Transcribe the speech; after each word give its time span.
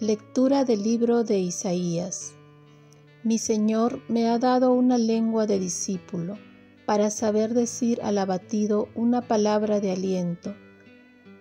Lectura 0.00 0.64
del 0.64 0.82
libro 0.82 1.22
de 1.22 1.38
Isaías. 1.38 2.34
Mi 3.22 3.38
Señor 3.38 4.02
me 4.08 4.28
ha 4.28 4.40
dado 4.40 4.72
una 4.72 4.98
lengua 4.98 5.46
de 5.46 5.60
discípulo 5.60 6.36
para 6.84 7.10
saber 7.10 7.54
decir 7.54 8.00
al 8.02 8.18
abatido 8.18 8.88
una 8.96 9.22
palabra 9.22 9.78
de 9.78 9.92
aliento. 9.92 10.54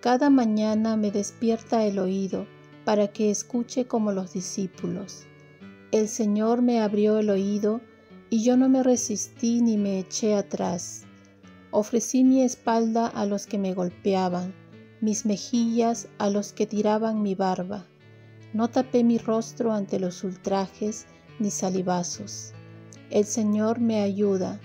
Cada 0.01 0.29
mañana 0.29 0.95
me 0.97 1.09
despierta 1.09 1.83
el 1.83 1.97
oído 1.97 2.45
para 2.85 3.07
que 3.07 3.31
escuche 3.31 3.87
como 3.87 4.11
los 4.11 4.33
discípulos. 4.33 5.25
El 5.91 6.07
Señor 6.07 6.61
me 6.61 6.79
abrió 6.79 7.17
el 7.17 7.31
oído 7.31 7.81
y 8.33 8.43
yo 8.43 8.57
no 8.57 8.67
me 8.67 8.81
resistí 8.81 9.61
ni 9.61 9.77
me 9.77 9.99
eché 9.99 10.33
atrás. 10.33 11.03
Ofrecí 11.71 12.23
mi 12.23 12.41
espalda 12.41 13.07
a 13.07 13.25
los 13.25 13.45
que 13.45 13.57
me 13.57 13.73
golpeaban, 13.73 14.53
mis 15.01 15.25
mejillas 15.25 16.07
a 16.17 16.29
los 16.29 16.53
que 16.53 16.65
tiraban 16.65 17.21
mi 17.21 17.35
barba 17.35 17.85
no 18.53 18.69
tapé 18.69 19.03
mi 19.03 19.17
rostro 19.17 19.73
ante 19.73 19.99
los 19.99 20.23
ultrajes 20.23 21.07
ni 21.39 21.49
salivazos. 21.49 22.53
El 23.09 23.25
Señor 23.25 23.79
me 23.79 24.01
ayuda, 24.01 24.61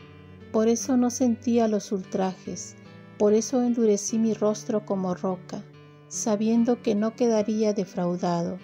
por 0.53 0.69
eso 0.69 0.97
no 0.97 1.11
sentía 1.11 1.69
los 1.69 1.91
ultrajes, 1.91 2.77
por 3.19 3.33
eso 3.33 3.63
endurecí 3.63 4.19
mi 4.19 4.35
rostro 4.35 4.85
como 4.85 5.15
roca, 5.15 5.65
sabiendo 6.09 6.83
que 6.83 6.95
no 6.95 7.17
quedaría 7.17 7.73
defraudado. 7.73 8.59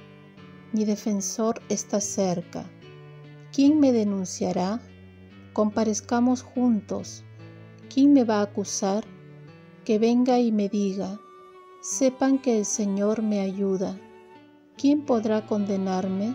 Mi 0.73 0.85
defensor 0.85 1.63
está 1.71 2.01
cerca. 2.01 2.71
¿Quién 3.53 3.81
me 3.81 3.93
denunciará? 3.93 4.81
Comparezcamos 5.55 6.43
juntos. 6.43 7.25
¿Quién 7.89 8.13
me 8.13 8.25
va 8.25 8.41
a 8.41 8.43
acusar? 8.43 9.05
Que 9.87 9.99
venga 9.99 10.39
y 10.39 10.53
me 10.53 10.69
diga. 10.69 11.19
Sepan 11.81 12.39
que 12.39 12.59
el 12.59 12.67
Señor 12.67 13.23
me 13.23 13.41
ayuda 13.41 13.99
¿quién 14.77 15.03
podrá 15.03 15.47
condenarme? 15.47 16.35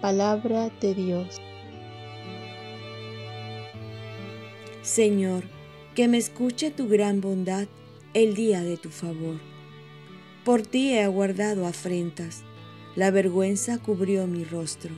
Palabra 0.00 0.70
de 0.80 0.94
Dios. 0.94 1.36
Señor, 4.82 5.44
que 5.94 6.08
me 6.08 6.18
escuche 6.18 6.70
tu 6.70 6.88
gran 6.88 7.20
bondad 7.20 7.66
el 8.14 8.34
día 8.34 8.62
de 8.62 8.76
tu 8.76 8.90
favor. 8.90 9.38
Por 10.44 10.62
ti 10.62 10.92
he 10.92 11.02
aguardado 11.02 11.66
afrentas, 11.66 12.42
la 12.96 13.10
vergüenza 13.10 13.78
cubrió 13.78 14.26
mi 14.26 14.44
rostro. 14.44 14.94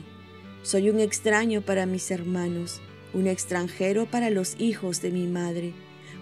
Soy 0.63 0.89
un 0.89 0.99
extraño 0.99 1.61
para 1.61 1.85
mis 1.85 2.09
hermanos, 2.11 2.79
un 3.13 3.27
extranjero 3.27 4.05
para 4.05 4.29
los 4.29 4.55
hijos 4.59 5.01
de 5.01 5.11
mi 5.11 5.27
madre, 5.27 5.73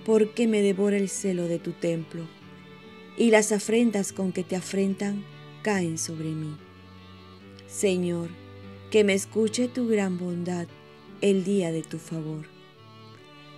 porque 0.06 0.48
me 0.48 0.62
devora 0.62 0.98
el 0.98 1.10
celo 1.10 1.48
de 1.48 1.60
tu 1.60 1.72
templo. 1.72 2.28
Y 3.18 3.32
las 3.32 3.52
afrentas 3.52 4.14
con 4.14 4.32
que 4.32 4.44
te 4.44 4.56
afrentan 4.56 5.24
caen 5.62 5.98
sobre 5.98 6.30
mí. 6.30 6.56
Señor, 7.68 8.30
que 8.92 9.04
me 9.04 9.14
escuche 9.14 9.68
tu 9.68 9.88
gran 9.88 10.18
bondad 10.18 10.68
el 11.22 11.44
día 11.44 11.72
de 11.72 11.84
tu 11.84 12.00
favor. 12.00 12.46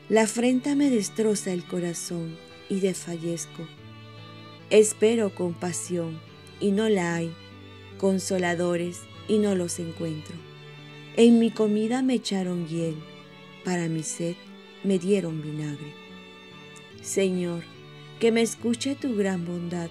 La 0.10 0.24
afrenta 0.24 0.76
me 0.76 0.90
destroza 0.90 1.54
el 1.54 1.66
corazón 1.66 2.38
y 2.70 2.80
desfallezco. 2.80 3.66
Espero 4.70 5.34
compasión 5.34 6.20
y 6.60 6.72
no 6.72 6.90
la 6.90 7.16
hay, 7.16 7.34
consoladores 7.98 9.02
y 9.28 9.38
no 9.38 9.56
los 9.56 9.80
encuentro. 9.80 10.36
En 11.16 11.40
mi 11.40 11.52
comida 11.52 12.02
me 12.02 12.16
echaron 12.16 12.68
hiel, 12.68 12.96
para 13.64 13.88
mi 13.88 14.04
sed 14.04 14.36
me 14.84 15.00
dieron 15.00 15.42
vinagre. 15.42 15.94
Señor, 17.02 17.64
que 18.20 18.32
me 18.32 18.42
escuche 18.42 18.96
tu 18.96 19.16
gran 19.16 19.46
bondad 19.46 19.90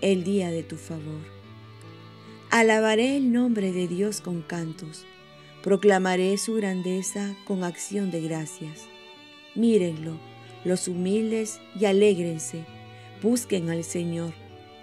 el 0.00 0.24
día 0.24 0.50
de 0.50 0.62
tu 0.62 0.76
favor. 0.76 1.22
Alabaré 2.50 3.16
el 3.16 3.32
nombre 3.32 3.72
de 3.72 3.88
Dios 3.88 4.20
con 4.20 4.42
cantos, 4.42 5.06
proclamaré 5.62 6.36
su 6.36 6.54
grandeza 6.54 7.34
con 7.46 7.64
acción 7.64 8.10
de 8.10 8.20
gracias. 8.20 8.88
Mírenlo, 9.54 10.18
los 10.64 10.88
humildes, 10.88 11.60
y 11.78 11.84
alégrense, 11.84 12.64
busquen 13.22 13.70
al 13.70 13.84
Señor, 13.84 14.34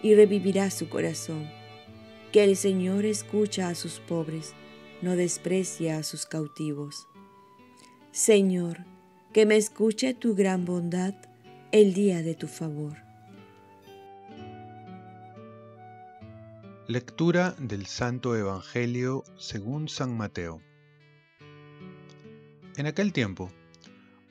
y 0.01 0.15
revivirá 0.15 0.71
su 0.71 0.89
corazón. 0.89 1.49
Que 2.31 2.43
el 2.43 2.55
Señor 2.55 3.05
escucha 3.05 3.67
a 3.67 3.75
sus 3.75 3.99
pobres, 3.99 4.53
no 5.01 5.15
desprecia 5.15 5.97
a 5.97 6.03
sus 6.03 6.25
cautivos. 6.25 7.08
Señor, 8.11 8.85
que 9.33 9.45
me 9.45 9.55
escuche 9.55 10.15
tu 10.15 10.33
gran 10.33 10.65
bondad 10.65 11.13
el 11.71 11.93
día 11.93 12.23
de 12.23 12.33
tu 12.33 12.47
favor. 12.47 12.97
Lectura 16.87 17.51
del 17.59 17.85
Santo 17.85 18.35
Evangelio 18.35 19.23
según 19.37 19.87
San 19.87 20.17
Mateo. 20.17 20.59
En 22.77 22.87
aquel 22.87 23.13
tiempo, 23.13 23.51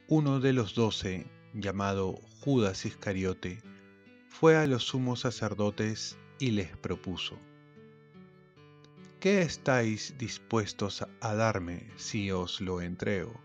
uno 0.09 0.41
de 0.41 0.53
los 0.53 0.75
doce, 0.75 1.29
llamado 1.55 2.19
Judas 2.41 2.85
Iscariote, 2.85 3.63
fue 4.29 4.57
a 4.57 4.67
los 4.67 4.83
sumos 4.83 5.21
sacerdotes 5.21 6.19
y 6.41 6.51
les 6.51 6.77
propuso, 6.77 7.39
¿qué 9.21 9.43
estáis 9.43 10.17
dispuestos 10.19 11.07
a 11.21 11.35
darme 11.37 11.89
si 11.97 12.33
os 12.33 12.61
lo 12.61 12.81
entrego? 12.81 13.41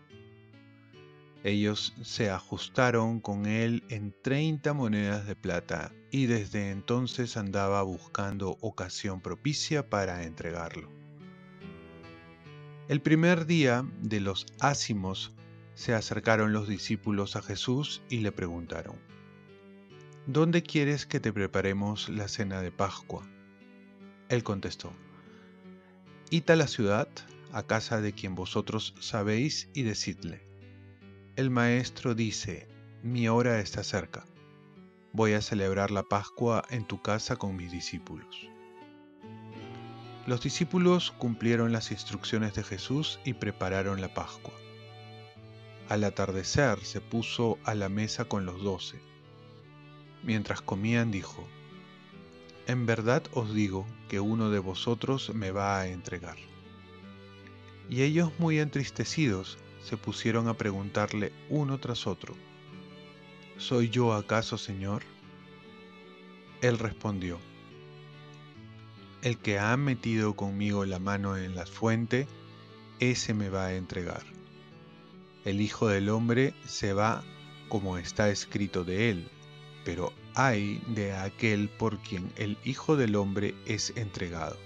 Ellos 1.44 1.92
se 2.02 2.30
ajustaron 2.30 3.20
con 3.20 3.44
él 3.44 3.84
en 3.90 4.14
treinta 4.22 4.72
monedas 4.72 5.26
de 5.26 5.36
plata 5.36 5.92
y 6.10 6.24
desde 6.24 6.70
entonces 6.70 7.36
andaba 7.36 7.82
buscando 7.82 8.56
ocasión 8.62 9.20
propicia 9.20 9.90
para 9.90 10.24
entregarlo. 10.24 10.88
El 12.88 13.02
primer 13.02 13.44
día 13.44 13.86
de 14.00 14.20
los 14.20 14.46
ácimos 14.58 15.34
se 15.74 15.92
acercaron 15.92 16.54
los 16.54 16.66
discípulos 16.66 17.36
a 17.36 17.42
Jesús 17.42 18.00
y 18.08 18.20
le 18.20 18.32
preguntaron, 18.32 18.96
¿Dónde 20.26 20.62
quieres 20.62 21.04
que 21.04 21.20
te 21.20 21.30
preparemos 21.30 22.08
la 22.08 22.28
cena 22.28 22.62
de 22.62 22.72
Pascua? 22.72 23.28
Él 24.30 24.42
contestó, 24.42 24.94
Id 26.30 26.48
a 26.48 26.56
la 26.56 26.68
ciudad, 26.68 27.08
a 27.52 27.64
casa 27.64 28.00
de 28.00 28.14
quien 28.14 28.34
vosotros 28.34 28.94
sabéis, 28.98 29.68
y 29.74 29.82
decidle, 29.82 30.53
el 31.36 31.50
Maestro 31.50 32.14
dice, 32.14 32.68
mi 33.02 33.26
hora 33.28 33.58
está 33.58 33.82
cerca. 33.82 34.24
Voy 35.12 35.32
a 35.32 35.42
celebrar 35.42 35.90
la 35.90 36.04
Pascua 36.04 36.64
en 36.70 36.86
tu 36.86 37.02
casa 37.02 37.34
con 37.34 37.56
mis 37.56 37.72
discípulos. 37.72 38.48
Los 40.28 40.42
discípulos 40.42 41.10
cumplieron 41.10 41.72
las 41.72 41.90
instrucciones 41.90 42.54
de 42.54 42.62
Jesús 42.62 43.18
y 43.24 43.32
prepararon 43.32 44.00
la 44.00 44.14
Pascua. 44.14 44.54
Al 45.88 46.04
atardecer 46.04 46.78
se 46.84 47.00
puso 47.00 47.58
a 47.64 47.74
la 47.74 47.88
mesa 47.88 48.26
con 48.26 48.46
los 48.46 48.62
doce. 48.62 49.00
Mientras 50.22 50.60
comían 50.60 51.10
dijo, 51.10 51.44
En 52.68 52.86
verdad 52.86 53.24
os 53.32 53.52
digo 53.52 53.86
que 54.08 54.20
uno 54.20 54.50
de 54.50 54.60
vosotros 54.60 55.34
me 55.34 55.50
va 55.50 55.80
a 55.80 55.88
entregar. 55.88 56.36
Y 57.90 58.02
ellos 58.02 58.30
muy 58.38 58.60
entristecidos 58.60 59.58
se 59.84 59.98
pusieron 59.98 60.48
a 60.48 60.54
preguntarle 60.54 61.32
uno 61.50 61.78
tras 61.78 62.06
otro, 62.06 62.34
¿Soy 63.58 63.88
yo 63.88 64.14
acaso, 64.14 64.58
Señor? 64.58 65.02
Él 66.60 66.78
respondió, 66.78 67.38
El 69.22 69.38
que 69.38 69.58
ha 69.58 69.76
metido 69.76 70.34
conmigo 70.34 70.84
la 70.84 70.98
mano 70.98 71.36
en 71.36 71.54
la 71.54 71.66
fuente, 71.66 72.26
ese 72.98 73.32
me 73.32 73.50
va 73.50 73.66
a 73.66 73.74
entregar. 73.74 74.24
El 75.44 75.60
Hijo 75.60 75.86
del 75.86 76.08
Hombre 76.08 76.54
se 76.66 76.94
va 76.94 77.22
como 77.68 77.96
está 77.98 78.28
escrito 78.30 78.82
de 78.84 79.10
él, 79.10 79.28
pero 79.84 80.12
hay 80.34 80.82
de 80.88 81.12
aquel 81.12 81.68
por 81.68 81.98
quien 81.98 82.32
el 82.36 82.56
Hijo 82.64 82.96
del 82.96 83.14
Hombre 83.14 83.54
es 83.66 83.92
entregado. 83.96 84.56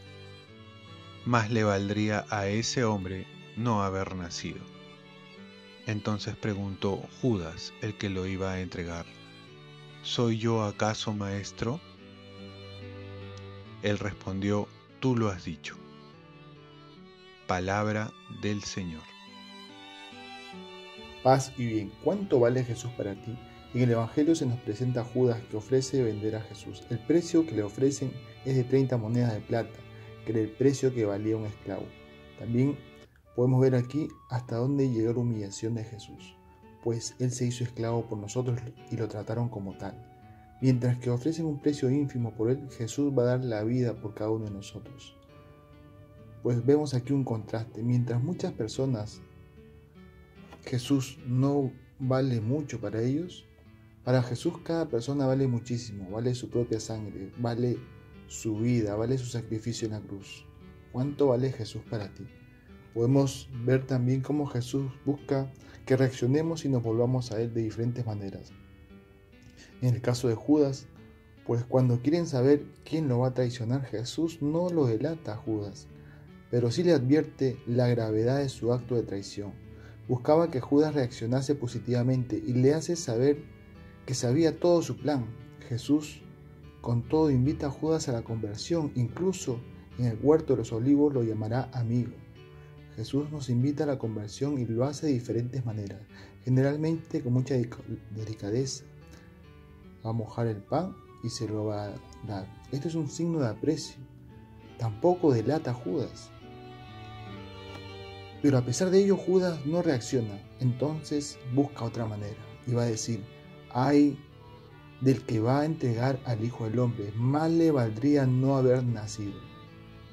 Más 1.27 1.51
le 1.51 1.65
valdría 1.65 2.25
a 2.31 2.47
ese 2.47 2.85
hombre 2.85 3.27
no 3.57 3.83
haber 3.83 4.15
nacido. 4.15 4.78
Entonces 5.89 6.37
preguntó 6.37 7.03
Judas, 7.23 7.73
el 7.81 7.97
que 7.97 8.11
lo 8.11 8.27
iba 8.27 8.53
a 8.53 8.61
entregar, 8.61 9.07
¿Soy 10.03 10.37
yo 10.37 10.63
acaso 10.63 11.15
maestro? 11.15 11.81
Él 13.83 13.99
respondió, 13.99 14.69
Tú 15.01 15.17
lo 15.17 15.29
has 15.31 15.47
dicho. 15.47 15.77
Palabra 17.47 18.13
del 18.43 18.63
Señor. 18.65 19.01
Paz 21.23 21.55
y 21.57 21.65
bien, 21.65 21.93
¿cuánto 22.05 22.39
vale 22.39 22.65
Jesús 22.65 22.91
para 22.93 23.15
ti? 23.15 23.39
En 23.73 23.81
el 23.81 23.93
Evangelio 23.93 24.35
se 24.35 24.45
nos 24.45 24.61
presenta 24.61 25.01
a 25.01 25.05
Judas 25.05 25.41
que 25.51 25.57
ofrece 25.57 26.03
vender 26.03 26.37
a 26.37 26.43
Jesús. 26.43 26.83
El 26.91 26.99
precio 26.99 27.47
que 27.47 27.55
le 27.55 27.63
ofrecen 27.63 28.13
es 28.45 28.57
de 28.57 28.65
30 28.65 28.99
monedas 28.99 29.33
de 29.33 29.41
plata, 29.41 29.79
que 30.27 30.33
era 30.33 30.41
el 30.43 30.51
precio 30.51 30.93
que 30.95 31.07
valía 31.07 31.39
un 31.39 31.47
esclavo. 31.47 31.87
También 32.39 32.77
Podemos 33.39 33.61
ver 33.61 33.77
aquí 33.77 34.09
hasta 34.31 34.57
dónde 34.57 34.91
llegó 34.91 35.13
la 35.13 35.21
humillación 35.21 35.77
de 35.77 35.85
Jesús, 35.85 36.35
pues 36.83 37.15
Él 37.21 37.31
se 37.31 37.47
hizo 37.47 37.63
esclavo 37.63 38.05
por 38.05 38.19
nosotros 38.19 38.59
y 38.91 38.97
lo 38.97 39.07
trataron 39.07 39.49
como 39.49 39.79
tal. 39.79 39.95
Mientras 40.61 40.99
que 40.99 41.09
ofrecen 41.09 41.47
un 41.47 41.61
precio 41.61 41.89
ínfimo 41.89 42.35
por 42.35 42.51
Él, 42.51 42.69
Jesús 42.77 43.17
va 43.17 43.23
a 43.23 43.27
dar 43.27 43.45
la 43.45 43.63
vida 43.63 43.95
por 43.95 44.15
cada 44.15 44.31
uno 44.31 44.47
de 44.47 44.51
nosotros. 44.51 45.17
Pues 46.43 46.67
vemos 46.67 46.95
aquí 46.95 47.13
un 47.13 47.23
contraste. 47.23 47.81
Mientras 47.81 48.21
muchas 48.21 48.53
personas, 48.55 49.21
Jesús 50.65 51.21
no 51.25 51.71
vale 52.01 52.41
mucho 52.41 52.81
para 52.81 53.01
ellos, 53.03 53.47
para 54.03 54.21
Jesús 54.25 54.55
cada 54.65 54.89
persona 54.89 55.27
vale 55.27 55.47
muchísimo, 55.47 56.11
vale 56.11 56.35
su 56.35 56.51
propia 56.51 56.81
sangre, 56.81 57.31
vale 57.39 57.79
su 58.27 58.59
vida, 58.59 58.97
vale 58.97 59.17
su 59.17 59.27
sacrificio 59.27 59.87
en 59.87 59.93
la 59.93 60.01
cruz. 60.01 60.45
¿Cuánto 60.91 61.29
vale 61.29 61.53
Jesús 61.53 61.83
para 61.89 62.13
ti? 62.13 62.25
Podemos 62.99 63.49
ver 63.65 63.87
también 63.87 64.23
cómo 64.23 64.45
Jesús 64.47 64.91
busca 65.07 65.49
que 65.87 65.97
reaccionemos 65.97 66.65
y 66.65 66.69
nos 66.69 66.83
volvamos 66.83 67.31
a 67.31 67.41
Él 67.41 67.55
de 67.55 67.63
diferentes 67.63 68.05
maneras. 68.05 68.51
En 69.81 69.95
el 69.95 70.01
caso 70.01 70.27
de 70.27 70.35
Judas, 70.35 70.89
pues 71.47 71.63
cuando 71.63 72.03
quieren 72.03 72.27
saber 72.27 72.65
quién 72.85 73.07
lo 73.07 73.21
va 73.21 73.29
a 73.29 73.35
traicionar, 73.35 73.85
Jesús 73.85 74.43
no 74.43 74.69
lo 74.71 74.87
delata 74.87 75.35
a 75.35 75.37
Judas, 75.37 75.87
pero 76.51 76.73
sí 76.73 76.83
le 76.83 76.93
advierte 76.93 77.63
la 77.69 77.87
gravedad 77.87 78.39
de 78.39 78.49
su 78.49 78.73
acto 78.73 78.97
de 78.97 79.05
traición. 79.05 79.53
Buscaba 80.09 80.51
que 80.51 80.61
Judas 80.61 80.93
reaccionase 80.93 81.55
positivamente 81.55 82.43
y 82.45 82.55
le 82.55 82.75
hace 82.75 82.97
saber 82.97 83.45
que 84.07 84.15
sabía 84.15 84.59
todo 84.59 84.83
su 84.83 84.97
plan. 84.97 85.25
Jesús, 85.69 86.23
con 86.81 87.09
todo, 87.09 87.31
invita 87.31 87.69
a 87.69 87.71
Judas 87.71 88.09
a 88.09 88.13
la 88.13 88.23
conversión, 88.23 88.91
incluso 88.97 89.61
en 90.01 90.07
el 90.07 90.19
huerto 90.21 90.55
de 90.55 90.59
los 90.59 90.73
olivos 90.73 91.15
lo 91.15 91.23
llamará 91.23 91.71
amigo. 91.73 92.11
Jesús 92.99 93.31
nos 93.31 93.49
invita 93.49 93.85
a 93.85 93.87
la 93.87 93.97
conversión 93.97 94.59
y 94.59 94.67
lo 94.67 94.85
hace 94.85 95.07
de 95.07 95.13
diferentes 95.13 95.65
maneras, 95.65 96.01
generalmente 96.43 97.23
con 97.23 97.33
mucha 97.33 97.55
delicadeza. 98.11 98.83
Va 100.05 100.11
a 100.11 100.13
mojar 100.13 100.49
el 100.49 100.57
pan 100.57 100.97
y 101.23 101.29
se 101.29 101.47
lo 101.47 101.67
va 101.67 101.85
a 101.85 101.95
dar. 102.27 102.53
Esto 102.73 102.89
es 102.89 102.97
un 102.97 103.09
signo 103.09 103.39
de 103.39 103.51
aprecio. 103.51 103.99
Tampoco 104.79 105.33
delata 105.33 105.71
a 105.71 105.75
Judas. 105.75 106.31
Pero 108.43 108.59
a 108.59 108.65
pesar 108.65 108.91
de 108.91 109.05
ello, 109.05 109.17
Judas 109.17 109.65
no 109.65 109.81
reacciona. 109.81 110.43
Entonces 110.59 111.39
busca 111.55 111.85
otra 111.85 112.05
manera 112.05 112.45
y 112.67 112.73
va 112.73 112.83
a 112.83 112.87
decir, 112.87 113.23
ay 113.71 114.19
del 115.03 115.23
que 115.25 115.39
va 115.39 115.61
a 115.61 115.67
entregar 115.67 116.19
al 116.25 116.45
Hijo 116.45 116.65
del 116.65 116.81
Hombre, 116.81 117.13
más 117.15 117.49
le 117.49 117.71
valdría 117.71 118.27
no 118.27 118.57
haber 118.57 118.83
nacido. 118.83 119.39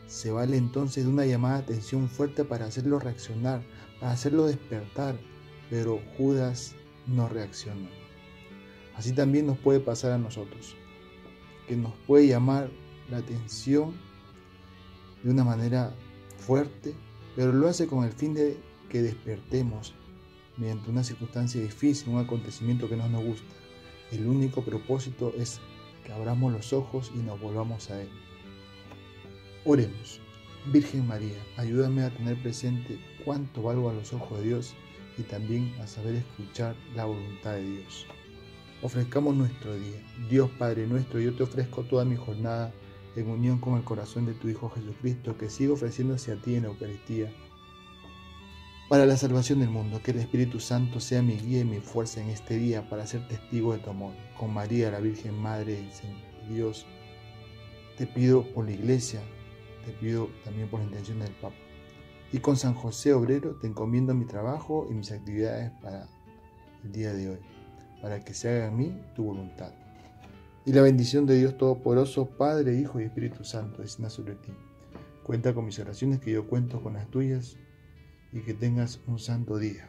Se 0.08 0.32
vale 0.32 0.58
entonces 0.58 1.06
de 1.06 1.10
una 1.10 1.26
llamada 1.26 1.58
de 1.58 1.64
atención 1.64 2.10
fuerte 2.10 2.44
para 2.44 2.66
hacerlo 2.66 3.00
reaccionar, 3.00 3.64
para 4.00 4.12
hacerlo 4.12 4.46
despertar, 4.46 5.18
pero 5.70 6.00
Judas 6.18 6.76
no 7.08 7.28
reacciona. 7.28 7.90
Así 8.96 9.14
también 9.14 9.48
nos 9.48 9.58
puede 9.58 9.80
pasar 9.80 10.12
a 10.12 10.18
nosotros, 10.18 10.76
que 11.68 11.76
nos 11.76 11.94
puede 12.08 12.28
llamar 12.28 12.70
la 13.10 13.18
atención 13.18 13.94
de 15.24 15.32
una 15.32 15.44
manera 15.44 15.94
fuerte, 16.38 16.94
pero 17.36 17.52
lo 17.52 17.68
hace 17.68 17.88
con 17.88 18.04
el 18.06 18.12
fin 18.12 18.34
de 18.34 18.58
que 18.90 19.02
despertemos 19.02 19.94
mediante 20.58 20.90
una 20.90 21.04
circunstancia 21.04 21.62
difícil, 21.62 22.10
un 22.10 22.20
acontecimiento 22.20 22.88
que 22.88 22.96
no 22.96 23.10
nos 23.10 23.24
gusta. 23.24 23.54
El 24.12 24.28
único 24.28 24.64
propósito 24.64 25.34
es 25.36 25.60
que 26.06 26.14
abramos 26.14 26.54
los 26.54 26.72
ojos 26.72 27.12
y 27.14 27.18
nos 27.18 27.42
volvamos 27.42 27.90
a 27.90 28.02
Él. 28.02 28.10
Oremos. 29.68 30.20
Virgen 30.72 31.08
María, 31.08 31.44
ayúdame 31.58 32.04
a 32.04 32.12
tener 32.12 32.40
presente 32.40 33.00
cuánto 33.26 33.64
valgo 33.64 33.90
a 33.90 33.94
los 33.94 34.14
ojos 34.14 34.38
de 34.38 34.46
Dios 34.46 34.76
y 35.18 35.24
también 35.24 35.74
a 35.82 35.88
saber 35.88 36.14
escuchar 36.14 36.76
la 36.96 37.06
voluntad 37.06 37.54
de 37.54 37.64
Dios. 37.64 38.06
Ofrezcamos 38.84 39.36
nuestro 39.36 39.74
día. 39.74 40.00
Dios 40.30 40.52
Padre 40.60 40.86
nuestro, 40.86 41.20
yo 41.20 41.34
te 41.34 41.42
ofrezco 41.42 41.82
toda 41.82 42.06
mi 42.06 42.16
jornada 42.16 42.72
en 43.16 43.28
unión 43.28 43.58
con 43.58 43.76
el 43.76 43.84
corazón 43.84 44.28
de 44.28 44.36
tu 44.36 44.50
Hijo 44.50 44.70
Jesucristo, 44.70 45.36
que 45.36 45.50
sigue 45.50 45.72
ofreciéndose 45.72 46.32
a 46.32 46.36
ti 46.36 46.54
en 46.54 46.64
la 46.64 46.70
Eucaristía, 46.70 47.34
para 48.88 49.08
la 49.08 49.18
salvación 49.18 49.62
del 49.62 49.70
mundo. 49.70 50.00
Que 50.04 50.12
el 50.12 50.20
Espíritu 50.20 50.60
Santo 50.60 51.00
sea 51.00 51.24
mi 51.24 51.38
guía 51.38 51.62
y 51.62 51.66
mi 51.66 51.80
fuerza 51.80 52.22
en 52.22 52.30
este 52.30 52.58
día 52.58 52.88
para 52.88 53.08
ser 53.08 53.28
testigo 53.28 53.74
de 53.74 53.80
tu 53.80 53.90
amor. 53.90 54.14
Con 54.38 54.54
María, 54.54 54.92
la 54.92 55.00
Virgen 55.00 55.42
Madre 55.42 55.82
de 55.82 56.54
Dios, 56.54 56.86
te 57.98 58.06
pido 58.06 58.44
por 58.54 58.66
la 58.66 58.74
Iglesia, 58.74 59.24
te 59.86 59.92
pido 59.92 60.30
también 60.44 60.70
por 60.70 60.80
la 60.80 60.88
intención 60.88 61.20
del 61.20 61.34
Papa. 61.34 61.56
Y 62.32 62.40
con 62.40 62.58
San 62.58 62.74
José 62.74 63.14
Obrero 63.14 63.56
te 63.56 63.68
encomiendo 63.68 64.14
mi 64.14 64.26
trabajo 64.26 64.88
y 64.90 64.94
mis 64.94 65.12
actividades 65.12 65.72
para 65.82 66.08
el 66.84 66.92
día 66.92 67.14
de 67.14 67.30
hoy, 67.30 67.40
para 68.02 68.20
que 68.20 68.34
se 68.34 68.50
haga 68.50 68.68
en 68.68 68.78
mí 68.78 69.02
tu 69.16 69.24
voluntad. 69.24 69.72
Y 70.66 70.74
la 70.74 70.82
bendición 70.82 71.26
de 71.28 71.38
Dios 71.38 71.58
Todopoderoso, 71.58 72.26
Padre, 72.26 72.80
Hijo 72.80 73.00
y 73.00 73.04
Espíritu 73.04 73.44
Santo, 73.44 73.84
descienda 73.84 74.10
sobre 74.10 74.36
ti. 74.36 74.52
Cuenta 75.24 75.54
con 75.54 75.66
mis 75.66 75.78
oraciones 75.80 76.20
que 76.20 76.32
yo 76.32 76.48
cuento 76.48 76.82
con 76.82 76.94
las 76.94 77.08
tuyas 77.10 77.58
y 78.34 78.42
que 78.42 78.54
tengas 78.54 79.00
un 79.08 79.20
santo 79.20 79.58
día. 79.58 79.88